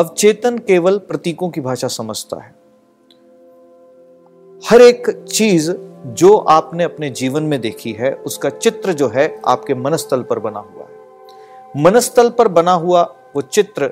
[0.00, 2.54] अवचेतन केवल प्रतीकों की भाषा समझता है।
[4.62, 5.70] हर एक चीज़
[6.06, 10.60] जो आपने अपने जीवन में देखी है, उसका चित्र जो है, आपके मनस्थल पर बना
[10.60, 13.02] हुआ है। मनस्थल पर बना हुआ
[13.36, 13.90] वो चित्र,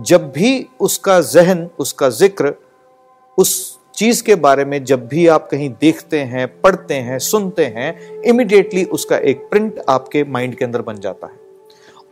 [0.00, 2.54] जब भी उसका जहन, उसका ज़िक्र,
[3.38, 8.22] उस चीज़ के बारे में जब भी आप कहीं देखते हैं, पढ़ते हैं, सुनते हैं
[8.22, 11.39] इमिडिएटली उसका एक प्रिंट आपके माइंड के अंदर बन जाता है।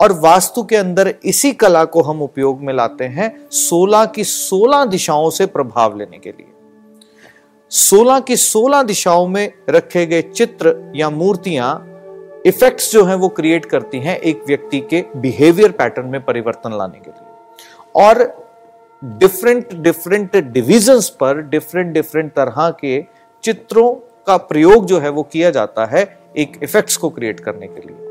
[0.00, 4.86] और वास्तु के अंदर इसी कला को हम उपयोग में लाते हैं 16 की 16
[4.86, 6.46] दिशाओं से प्रभाव लेने के लिए।
[7.70, 11.84] 16 की 16 दिशाओं में रखे गए चित्र या मूर्तियाँ
[12.46, 16.98] इफेक्ट्स जो हैं वो क्रिएट करती हैं एक व्यक्ति के बिहेवियर पैटर्न में परिवर्तन लाने
[16.98, 17.28] के लिए।
[17.94, 18.48] और
[19.04, 23.04] डिफरेंट डिफरेंट डिविजन्स पर डिफरेंट डिफरेंट तरह के
[23.44, 23.92] चित्रों
[24.26, 28.07] का प्रयोग जो है वो किया जाता है एक इफेक्ट्स को क्रिएट करने के लिए।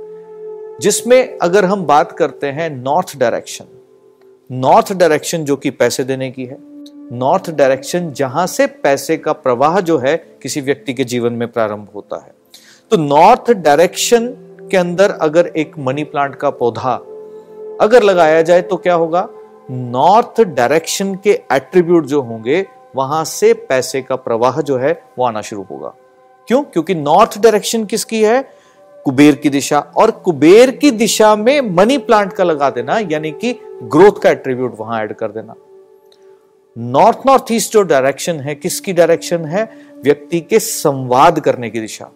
[0.81, 3.65] जिसमें अगर हम बात करते हैं नॉर्थ डायरेक्शन
[4.51, 6.57] नॉर्थ डायरेक्शन जो कि पैसे देने की है,
[7.11, 11.87] नॉर्थ डायरेक्शन जहाँ से पैसे का प्रवाह जो है किसी व्यक्ति के जीवन में प्रारंभ
[11.95, 12.33] होता है।
[12.91, 14.27] तो नॉर्थ डायरेक्शन
[14.71, 16.93] के अंदर अगर एक मनी प्लांट का पौधा
[17.81, 19.29] अगर लगाया जाए तो क्या होगा?
[19.71, 25.41] नॉर्थ डायरेक्शन के एट्रीब्यूट जो होंगे, वहाँ से पैसे का प्रवाह जो है वो आना
[25.41, 25.93] शुरू होगा।
[26.47, 26.63] क्यों?
[26.63, 28.56] क्योंकि नॉर्थ डायरेक्शन किसकी है?
[29.07, 33.59] कुबेर की दिशा और कुबेर की दिशा में मनी प्लांट का लगा देना, यानी कि
[33.83, 35.55] ग्रोथ का एट्रीब्यूट वहाँ ऐड कर देना।
[36.77, 39.71] नॉर्थ नॉर्थ ईस्ट जो डायरेक्शन है, किसकी डायरेक्शन है?
[40.03, 42.09] व्यक्ति के संवाद करने की दिशा।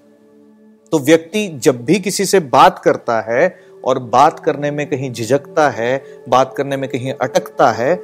[0.92, 5.70] तो व्यक्ति जब भी किसी से बात करता है और बात करने में कहीं झिझकता
[5.70, 7.96] है, बात करने में कहीं अटकता है,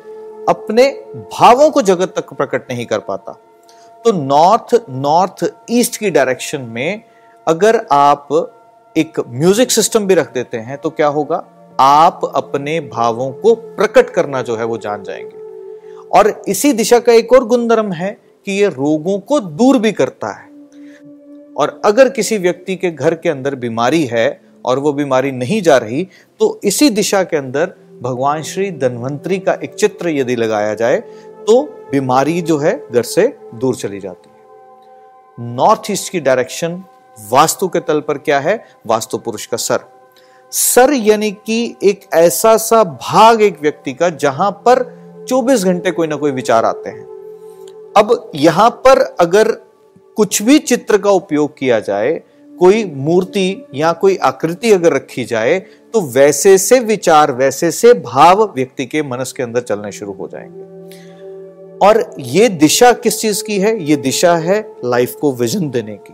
[0.49, 3.31] अपने भावों को जगत तक प्रकट नहीं कर पाता।
[4.05, 7.01] तो नॉर्थ नॉर्थ ईस्ट की डायरेक्शन में
[7.47, 8.53] अगर आप
[8.95, 11.43] एक म्यूज़िक सिस्टम भी रख देते हैं तो क्या होगा?
[11.79, 15.45] आप अपने भावों को प्रकट करना जो है वो जान जाएँगे।
[16.09, 18.09] और इसी दिशा का एक और गुणधर्म है
[18.45, 20.49] कि ये रोगों को दूर भी करता है।
[21.53, 25.77] और अगर किसी व्यक्ति के घर के अंदर बीमारी है और वो बीमारी नहीं जा
[25.77, 26.07] रही
[26.39, 30.99] तो इसी दिशा के अंदर भगवान श्री धनवंतरी का एक चित्र यदि लगाया जाए
[31.47, 31.61] तो
[31.91, 34.35] बीमारी जो है घर से दूर चली जाती है।
[35.55, 36.83] नॉर्थ ईस्ट की डायरेक्शन
[37.17, 38.63] वास्तु के तल पर क्या है?
[38.87, 39.79] वास्तु पुरुष का सर।
[40.51, 44.83] सर यानी कि एक ऐसा सा भाग एक व्यक्ति का जहाँ पर
[45.29, 47.03] 24 घंटे कोई ना कोई विचार आते हैं।
[47.97, 49.51] अब यहाँ पर अगर
[50.15, 52.21] कुछ भी चित्र का उपयोग किया जाए,
[52.59, 55.59] कोई मूर्ति या कोई आकृति अगर रखी जाए
[55.93, 60.27] तो वैसे से विचार, वैसे से भाव व्यक्ति के मनस के अंदर चलने शुरू हो
[60.27, 60.77] जाएँगे।
[61.87, 63.83] और ये दिशा किस चीज़ की है?
[63.83, 66.13] ये दिशा है लाइफ को विजन देने की।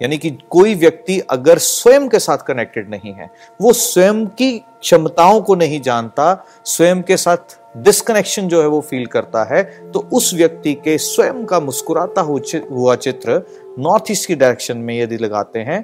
[0.00, 3.30] यानी कि कोई व्यक्ति अगर स्वयं के साथ कनेक्टेड नहीं है,
[3.60, 9.06] वो स्वयं की क्षमताओं को नहीं जानता, स्वयं के साथ डिस्कनेक्शन जो है वो फील
[9.06, 9.62] करता है
[9.92, 13.42] तो उस व्यक्ति के स्वयं का मुस्कुराता हुआ चित्र
[13.78, 15.82] नॉर्थ ईस्ट की डायरेक्शन में यदि लगाते हैं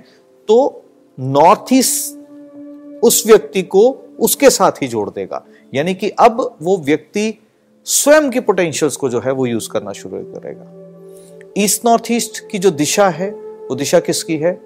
[0.49, 0.85] तो
[1.19, 3.91] नॉर्थ ईस्ट उस व्यक्ति को
[4.21, 5.45] उसके साथ ही जोड़ देगा।
[5.75, 7.39] यानी कि अब वो व्यक्ति
[7.87, 12.59] स्वयं की पोटेंशियल्स को जो है वो यूज़ करना शुरू करेगा। ईस्ट नॉर्थ ईस्ट की
[12.59, 13.31] जो दिशा है
[13.71, 14.61] वो दिशा किसकी है?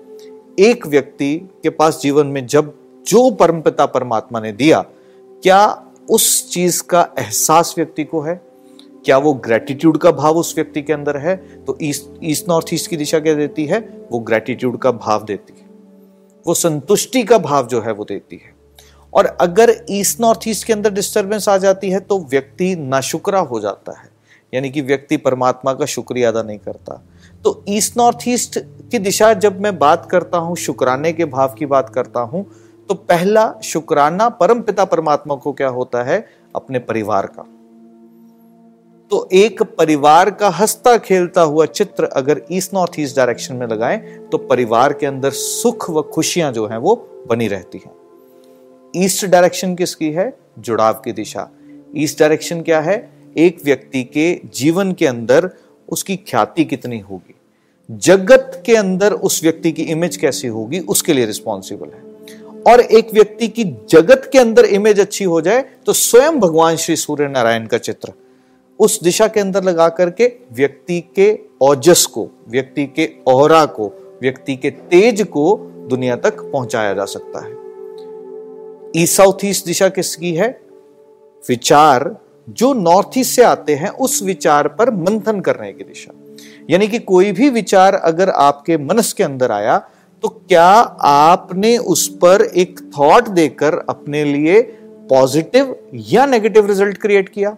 [0.59, 2.75] एक व्यक्ति के पास जीवन में जब
[3.09, 4.84] जो परमपिता परमात्मा ने दिया,
[5.43, 8.41] क्या उस चीज़ का एहसास व्यक्ति को है?
[9.05, 11.37] क्या वो ग्रेटिट्यूड का भाव उस व्यक्ति के अंदर है?
[11.65, 11.79] तो
[12.23, 14.07] ईस्ट नॉर्थ ईस्ट की दिशा क्या देती है?
[14.12, 15.67] वो ग्रेटिट्यूड का भाव देती है।
[16.47, 18.55] वो संतुष्टि का भाव जो है वो देती है।
[19.15, 23.61] और अगर ईस्ट नॉर्थ ईस्ट के अंदर डिस्टर्बेंस आ जाती है तो व्यक्ति नाशुक्रा हो
[23.61, 24.09] जाता है।
[24.55, 27.03] यानी कि व्यक्ति परमात्मा का शुक्रिया अदा नहीं करता।
[27.47, 28.59] तो ईस्ट नॉर्थ ईस्ट
[28.91, 32.45] की दिशा जब मैं बात करता हूँ, शुक्राने के भाव की बात करता हूँ
[32.89, 36.19] तो पहला शुक्राना परम पिता परमात्मा को क्या होता है?
[36.57, 37.43] अपने परिवार का।
[39.11, 43.99] तो एक परिवार का हंसता खेलता हुआ चित्र अगर ईस्ट नॉर्थ ईस्ट डायरेक्शन में लगाएँ
[44.33, 47.92] तो परिवार के अंदर सुख व खुशियाँ जो हैं, वो बनी रहती हैं।
[49.04, 50.33] ईस्ट डायरेक्शन किसकी है?
[50.59, 51.49] जुड़ाव की दिशा।
[51.97, 52.99] ईस्ट डायरेक्शन क्या है?
[53.39, 55.51] एक व्यक्ति के जीवन के अंदर
[55.89, 57.33] उसकी ख्याति कितनी होगी?
[57.88, 62.04] जगत के अंदर उस व्यक्ति की इमेज कैसी होगी, उसके लिए रिस्पॉन्सिबल है।
[62.66, 66.97] और एक व्यक्ति की जगत के अंदर इमेज अच्छी हो जाए तो स्वयं भगवान श्री
[66.97, 68.12] सूर्य नारायण का चित्र,
[68.78, 73.86] उस दिशा के अंदर लगा करके व्यक्ति के ओजस को, व्यक्ति के ओहरा को,
[74.22, 75.56] व्यक्ति के तेज को
[75.91, 77.54] दुनिया तक पहुँचाया जा सकता है।
[78.97, 80.48] ईस्ट साउथ ईस्ट दिशा किसकी है?
[81.44, 82.16] विचार,
[82.48, 86.12] जो नॉर्थ ईस्ट से आते हैं, उस विचार पर मंथन करने की दिशा।
[86.71, 89.78] यानी कि कोई भी विचार अगर आपके मनस के अंदर आया
[90.22, 90.66] तो क्या
[91.04, 94.60] आपने उस पर एक थॉट देकर अपने लिए
[95.10, 97.57] पॉजिटिव या नेगेटिव रिज़ल्ट क्रिएट किया?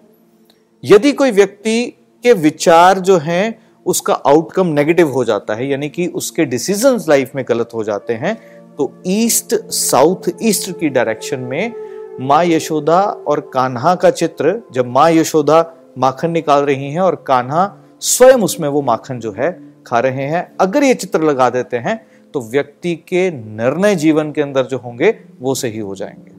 [0.85, 1.85] यदि कोई व्यक्ति
[2.25, 7.31] के विचार जो हैं, उसका आउटकम नेगेटिव हो जाता है, यानी कि उसके डिसीज़न लाइफ
[7.35, 8.35] में गलत हो जाते हैं
[8.79, 11.73] तो ईस्ट साउथ ईस्ट की डायरेक्शन में
[12.21, 15.65] माँ यशोदा और कान्हा का चित्र, जब माँ यशोदा
[15.99, 17.65] माखन निकाल रही हैं और कान्हा
[18.03, 19.51] स्वयं उसमें वो माखन जो है
[19.87, 22.01] खा रहे हैं। अगर ये चित्र लगा देते हैं
[22.35, 26.37] तो व्यक्ति के निर्णय जीवन के अंदर जो होंगे, वो सही हो जाएँगे।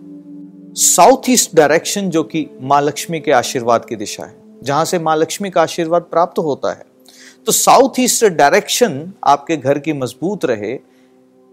[0.75, 5.15] साउथ ईस्ट डायरेक्शन जो कि माँ लक्ष्मी के आशीर्वाद की दिशा है, जहाँ से माँ
[5.17, 6.85] लक्ष्मी का आशीर्वाद प्राप्त होता है
[7.47, 10.77] तो साउथ ईस्ट डायरेक्शन आपके घर की मज़बूत रहे।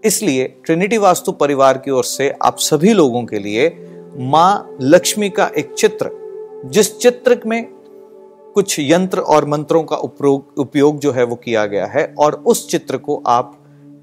[0.03, 3.69] इसलिए ट्रिनिटी वास्तु परिवार की ओर से आप सभी लोगों के लिए
[4.17, 6.09] माँ लक्ष्मी का एक चित्र,
[6.65, 7.67] जिस चित्र में
[8.57, 12.97] कुछ यंत्र और मंत्रों का उपयोग जो है वो किया गया है और उस चित्र
[12.97, 13.53] को आप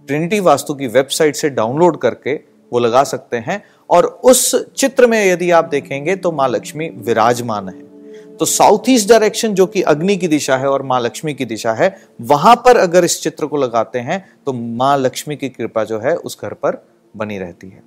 [0.08, 2.34] ट्रिनिटी वास्तु की वेबसाइट से डाउनलोड करके
[2.72, 7.68] वो लगा सकते हैं और उस चित्र में यदि आप देखेंगे तो माँ लक्ष्मी विराजमान
[7.68, 11.44] है। तो साउथ ईस्ट डायरेक्शन जो कि अग्नि की दिशा है और माँ लक्ष्मी की
[11.44, 15.84] दिशा है, वहाँ पर अगर इस चित्र को लगाते हैं तो माँ लक्ष्मी की कृपा
[15.84, 16.82] जो है उस घर पर
[17.16, 17.82] बनी रहती है।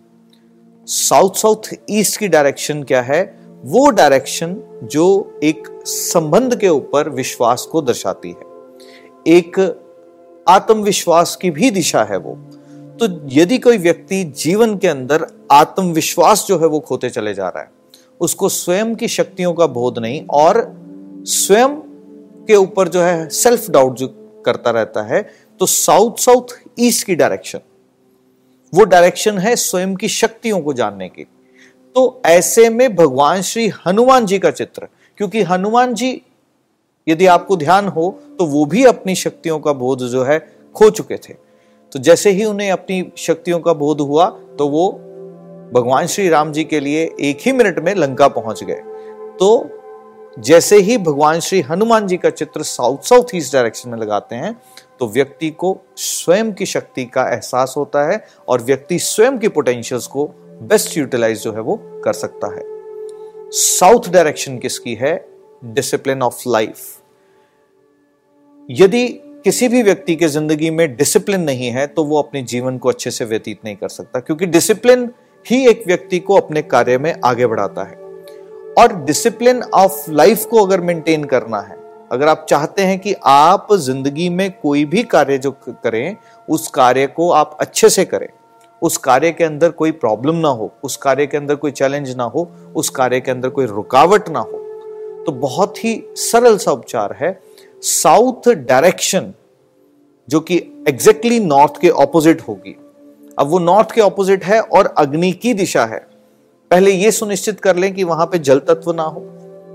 [0.88, 3.26] साउथ साउथ ईस्ट की डायरेक्शन क्या है?
[3.66, 5.06] वो डायरेक्शन जो
[5.44, 9.60] एक संबंध के ऊपर विश्वास को दर्शाती है। एक
[10.48, 12.34] आत्मविश्वास की भी दिशा है वो।
[13.00, 17.64] तो यदि कोई व्यक्ति जीवन के अंदर आत्मविश्वास जो है वो खोते चले जा रहा
[17.64, 17.72] है,
[18.20, 20.62] उसको स्वयं की शक्तियों का बोध नहीं और
[21.24, 21.76] स्वयं
[22.48, 24.08] के ऊपर जो है सेल्फ डाउट जो
[24.46, 25.22] करता रहता है
[25.60, 27.60] तो साउथ साउथ ईस्ट की डायरेक्शन
[28.74, 31.26] वो डायरेक्शन है स्वयं की शक्तियों को जानने की।
[31.98, 34.88] तो ऐसे में भगवान श्री हनुमान जी का चित्र,
[35.20, 36.22] क्योंकि हनुमान जी,
[37.08, 38.10] यदि आपको ध्यान हो
[38.40, 40.38] तो वो भी अपनी शक्तियों का बोध जो है,
[40.76, 44.92] खो चुके थे। तो जैसे ही उन्हें अपनी शक्तियों का बोध हुआ तो वो
[45.74, 48.82] भगवान श्री राम जी के लिए एक ही मिनट में लंका पहुँच गए।
[49.40, 49.70] तो
[50.40, 54.58] जैसे ही भगवान श्री हनुमान जी का चित्र साउथ साउथ ईस्ट डायरेक्शन में लगाते हैं
[55.00, 60.08] तो व्यक्ति को स्वयं की शक्ति का एहसास होता है और व्यक्ति स्वयं की पोटेंशियल्स
[60.08, 62.64] को बेस्ट यूटिलाइज जो है वो कर सकता है।
[63.52, 65.16] साउथ डायरेक्शन किसकी है?
[65.66, 66.80] डिसिप्लिन ऑफ़ लाइफ
[68.70, 69.08] यदि
[69.44, 73.12] किसी भी व्यक्ति के ज़िंदगी में डिसिप्लिन नहीं है तो वो अपने जीवन को अच्छे
[73.12, 75.10] से व्यतीत नहीं कर सकता, क्योंकि डिसिप्लिन
[75.46, 77.96] ही एक व्यक्ति को अपने कार्य में आगे बढ़ाता है।
[78.78, 81.78] और डिसिप्लिन ऑफ़ लाइफ को अगर मेंटेन करना है,
[82.12, 86.16] अगर आप चाहते हैं कि आप ज़िंदगी में कोई भी कार्य जो करें,
[86.48, 88.28] उस कार्य को आप अच्छे से करें
[88.82, 92.24] उस कार्य के अंदर कोई प्रॉब्लम ना हो, उस कार्य के अंदर कोई चैलेंज ना
[92.24, 94.64] हो, उस कार्य के अंदर कोई रुकावट ना हो।
[95.26, 97.40] तो बहुत ही सरल सा उपचार है।
[97.82, 99.34] साउथ डायरेक्शन
[100.30, 100.58] जो कि
[100.88, 102.76] एग्जैक्टली नॉर्थ के ऑपोजिट होगी।
[103.40, 106.00] अब वो नॉर्थ के ऑपोजिट है और अग्नि की दिशा है।
[106.72, 109.24] पहले यह सुनिश्चित कर लें कि वहाँ पे जल तत्व ना हो।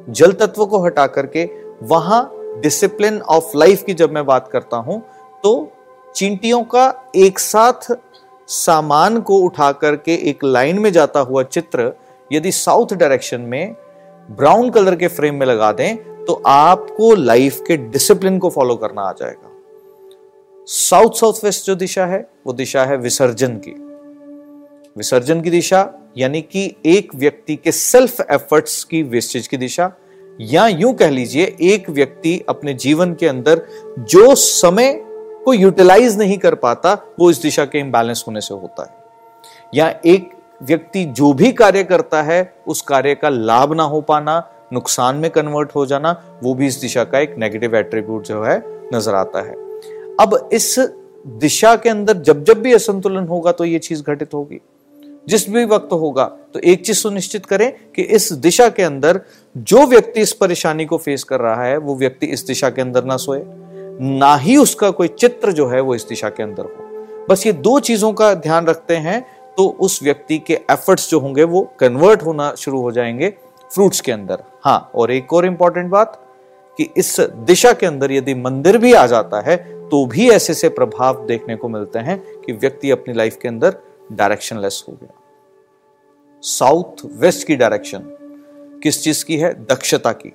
[0.08, 1.49] जल तत्व को हटा करके
[1.82, 5.00] वहाँ डिसिप्लिन ऑफ़ लाइफ की जब मैं बात करता हूँ
[5.43, 5.72] तो
[6.14, 7.90] चींटियों का एक साथ
[8.52, 11.93] सामान को उठा करके एक लाइन में जाता हुआ चित्र
[12.32, 13.75] यदि साउथ डायरेक्शन में
[14.31, 19.02] ब्राउन कलर के फ्रेम में लगा दें तो आपको लाइफ के डिसिप्लिन को फॉलो करना
[19.02, 19.50] आ जाएगा।
[20.68, 23.75] साउथ साउथ वेस्ट जो दिशा है, वो दिशा है विसर्जन की।
[24.97, 29.90] विसर्जन की दिशा, यानी कि एक व्यक्ति के सेल्फ एफर्ट्स की वेस्टेज की दिशा,
[30.40, 33.66] या यूँ कह लीजिए, एक व्यक्ति अपने जीवन के अंदर
[33.99, 34.92] जो समय
[35.44, 39.00] को यूटिलाइज नहीं कर पाता, वो इस दिशा के इम्बैलेंस होने से होता है।
[39.75, 40.30] या एक
[40.62, 45.30] व्यक्ति जो भी कार्य करता है, उस कार्य का लाभ ना हो पाना, नुकसान में
[45.30, 46.11] कन्वर्ट हो जाना,
[46.42, 48.62] वो भी इस दिशा का एक नेगेटिव एट्रीब्यूट जो है,
[48.94, 49.54] नज़र आता है।
[50.20, 50.78] अब इस
[51.26, 54.61] दिशा के अंदर जब जब भी असंतुलन होगा तो ये चीज़ घटित होगी।
[55.28, 59.20] जिस भी वक्त होगा तो एक चीज़ सुनिश्चित करें कि इस दिशा के अंदर
[59.56, 63.04] जो व्यक्ति इस परेशानी को फेस कर रहा है, वो व्यक्ति इस दिशा के अंदर
[63.04, 63.42] ना सोए।
[64.02, 67.52] ना ही उसका कोई चित्र जो है वो इस दिशा के अंदर हो। बस ये
[67.52, 69.21] दो चीज़ों का ध्यान रखते हैं
[69.56, 73.28] तो उस व्यक्ति के एफर्ट्स जो होंगे वो कन्वर्ट होना शुरू हो जाएँगे
[73.75, 76.21] फ्रूट्स के अंदर। हाँ और एक और इंपॉर्टेंट बात
[76.78, 79.56] कि इस दिशा के अंदर यदि मंदिर भी आ जाता है
[79.88, 83.76] तो भी ऐसे से प्रभाव देखने को मिलते हैं कि व्यक्ति अपनी लाइफ के अंदर
[84.12, 85.21] डायरेक्शन लेस हो गया।
[86.42, 88.02] साउथ वेस्ट की डायरेक्शन
[88.82, 89.52] किस चीज़ की है?
[89.64, 90.32] दक्षता की।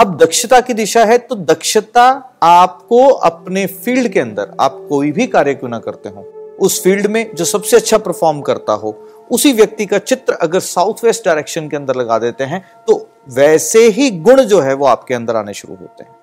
[0.00, 2.02] अब दक्षता की दिशा है तो दक्षता
[2.42, 6.22] आपको अपने फ़ील्ड के अंदर, आप कोई भी कार्य क्यों ना करते हो,
[6.60, 8.92] उस फ़ील्ड में जो सबसे अच्छा परफॉर्म करता हो,
[9.30, 12.94] उसी व्यक्ति का चित्र अगर साउथ वेस्ट डायरेक्शन के अंदर लगा देते हैं तो
[13.30, 16.16] वैसे ही गुण जो है वो आपके अंदर आने शुरू होते हैं।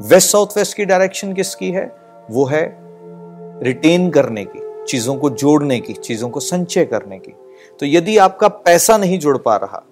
[0.00, 1.84] वेस्ट साउथ वेस्ट की डायरेक्शन किसकी है?
[2.30, 2.64] वो है
[3.62, 7.34] रिटेन करने की, चीज़ों को जोड़ने की, चीज़ों को संचय करने की।
[7.80, 9.82] तो यदि आपका पैसा नहीं जुड़ पा रहा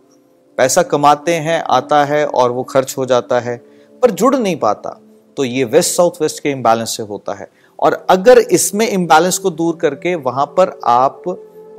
[0.61, 3.57] पैसा कमाते हैं, आता है और वो खर्च हो जाता है,
[4.03, 5.01] पर जुड़ नहीं पाता
[5.37, 7.49] तो ये वेस्ट साउथ वेस्ट के इम्बैलेंस से होता है।
[7.79, 11.29] और अगर इसमें इम्बैलेंस को दूर करके वहाँ पर आप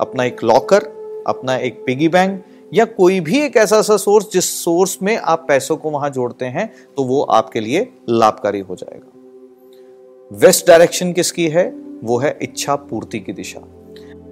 [0.00, 0.84] अपना एक लॉकर
[1.28, 5.44] अपना एक पिगी बैंक या कोई भी एक ऐसा सा सोर्स जिस सोर्स में आप
[5.48, 11.48] पैसों को वहाँ जोड़ते हैं तो वो आपके लिए लाभकारी हो जाएगा। वेस्ट डायरेक्शन किसकी
[11.48, 11.68] है?
[12.04, 13.60] वो है इच्छा पूर्ति की दिशा।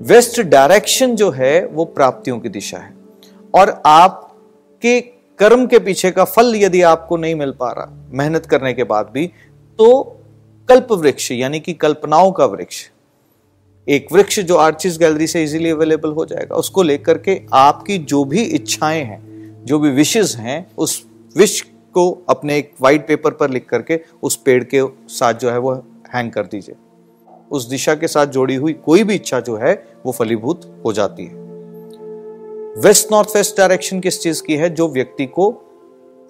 [0.02, 2.95] वेस्ट डायरेक्शन जो है, वो प्राप्तियों की दिशा है।
[3.54, 3.83] और
[4.82, 5.00] आपके
[5.38, 9.10] कर्म के पीछे का फल यदि आपको नहीं मिल पा रहा, मेहनत करने के बाद
[9.14, 9.26] भी
[9.78, 9.88] तो
[10.68, 12.80] कल्प वृक्ष, यानी कि कल्पनाओं का वृक्ष,
[13.87, 18.25] एक वृक्ष जो आर्चिस गैलरी से इजीली अवेलेबल हो जाएगा, उसको लेकर के आपकी जो
[18.25, 21.02] भी इच्छाएँ हैं, जो भी विशेष हैं, उस
[21.37, 21.60] विश
[21.94, 25.75] को अपने एक वाइट पेपर पर लिख करके उस पेड़ के साथ जो है वो
[26.14, 26.75] हैंग कर दीजिए।
[27.50, 29.75] उस दिशा के साथ जोड़ी हुई कोई भी इच्छा जो है,
[30.06, 31.39] वो फलीभूत हो जाती है।
[32.78, 34.68] वेस्ट नॉर्थ वेस्ट डायरेक्शन किस चीज़ की है?
[34.70, 35.50] जो व्यक्ति को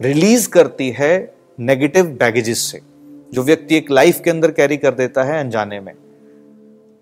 [0.00, 2.80] रिलीज़ करती है नेगेटिव बैगेजेस से।
[3.32, 5.92] जो व्यक्ति एक लाइफ के अंदर कैरी कर देता है अनजाने में।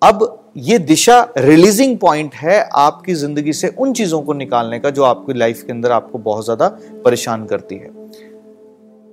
[0.02, 5.04] अब ये दिशा रिलीजिंग पॉइंट है आपकी ज़िंदगी से उन चीज़ों को निकालने का जो
[5.04, 6.68] आपकी लाइफ के अंदर आपको बहुत ज़्यादा
[7.04, 7.90] परेशान करती है।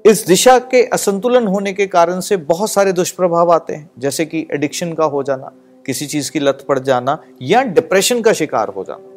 [0.05, 4.47] इस दिशा के असंतुलन होने के कारण से बहुत सारे दुष्प्रभाव आते हैं। जैसे कि
[4.53, 5.51] एडिक्शन का हो जाना,
[5.85, 9.14] किसी चीज़ की लत पड़ जाना या डिप्रेशन का शिकार हो जाना।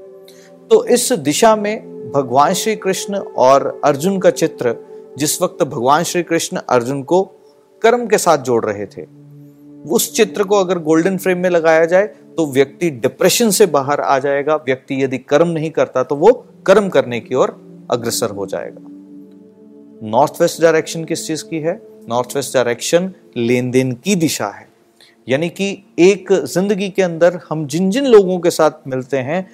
[0.70, 4.74] तो इस दिशा में भगवान श्री कृष्ण और अर्जुन का चित्र,
[5.18, 7.22] जिस वक्त भगवान श्री कृष्ण अर्जुन को
[7.82, 9.04] कर्म के साथ जोड़ रहे थे,
[9.86, 12.06] उस चित्र को अगर गोल्डन फ्रेम में लगाया जाए
[12.36, 16.32] तो व्यक्ति डिप्रेशन से बाहर आ जाएगा। व्यक्ति यदि कर्म नहीं करता तो वो
[16.66, 17.56] कर्म करने की ओर
[17.90, 21.80] अग्रसर हो जाएगा। नॉर्थ वेस्ट डायरेक्शन किस चीज़ की है?
[22.08, 24.66] नॉर्थ वेस्ट डायरेक्शन लेन देन की दिशा है।
[25.26, 29.48] यानी कि एक ज़िंदगी के अंदर हम जिन जिन लोगों के साथ मिलते हैं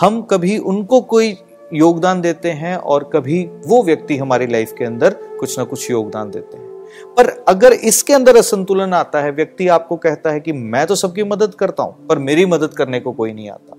[0.00, 1.36] हम कभी उनको कोई
[1.74, 6.30] योगदान देते हैं और कभी वो व्यक्ति हमारी लाइफ के अंदर कुछ ना कुछ योगदान
[6.30, 10.86] देते हैं। पर अगर इसके अंदर असंतुलन आता है, व्यक्ति आपको कहता है कि मैं
[10.86, 13.76] तो सबकी मदद करता हूँ, पर मेरी मदद करने को कोई नहीं आता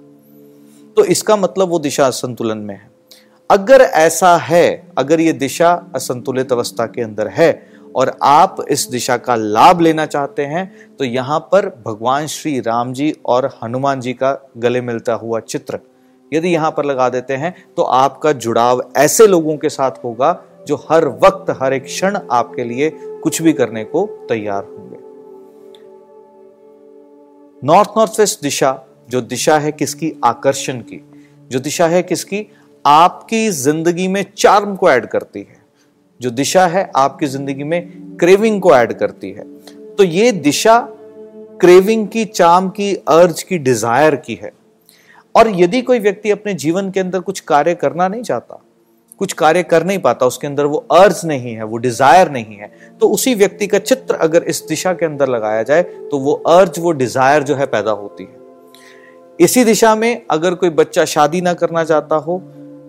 [0.98, 2.90] तो इसका मतलब वो दिशा असंतुलन में है।
[3.50, 7.52] अगर ऐसा है, अगर ये दिशा असंतुलित अवस्था के अंदर है
[7.96, 12.94] और आप इस दिशा का लाभ लेना चाहते हैं तो यहाँ पर भगवान श्री राम
[12.94, 15.80] जी और हनुमान जी का गले मिलता हुआ चित्र
[16.32, 20.32] यदि यहाँ पर लगा देते हैं तो आपका जुड़ाव ऐसे लोगों के साथ होगा
[20.68, 22.90] जो हर वक्त, हर एक क्षण आपके लिए
[23.24, 24.98] कुछ भी करने को तैयार होंगे।
[27.64, 30.14] नॉर्थ नॉर्थ वेस्ट दिशा, जो दिशा है किसकी?
[30.26, 31.02] आकर्षण की।
[31.52, 32.46] जो दिशा है किसकी?
[32.86, 35.60] आपकी ज़िंदगी में चार्म को ऐड करती है।
[36.22, 39.44] जो दिशा है आपकी ज़िंदगी में क्रेविंग को ऐड करती है।
[39.96, 40.80] तो ये दिशा
[41.62, 44.52] क्रेविंग की चार्म की अर्ज़ की डिज़ायर की है।
[45.36, 48.62] और यदि कोई व्यक्ति अपने जीवन के अंदर कुछ कार्य करना नहीं चाहता,
[49.20, 52.72] कुछ कार्य कर नहीं पाता, उसके अंदर वो अर्ज़ नहीं है, वो डिज़ायर नहीं है
[53.02, 56.80] तो उसी व्यक्ति का चित्र अगर इस दिशा के अंदर लगाया जाए तो वो अर्ज़,
[56.80, 58.40] वो डिज़ायर जो है पैदा होती है।
[59.40, 62.42] इसी दिशा में अगर कोई बच्चा शादी ना करना चाहता हो,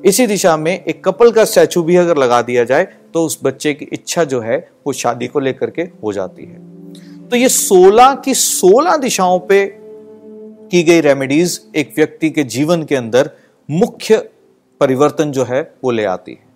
[0.05, 2.85] इसी दिशा में एक कपल का स्टैचू भी अगर लगा दिया जाए
[3.15, 7.29] तो उस बच्चे की इच्छा जो है, वो शादी को लेकर के हो जाती है।
[7.29, 9.65] तो ये सोलह की सोलह दिशाओं पे
[10.73, 13.31] की गई रेमेडीज एक व्यक्ति के जीवन के अंदर
[13.71, 14.19] मुख्य
[14.81, 16.52] परिवर्तन जो है वो ले आती है।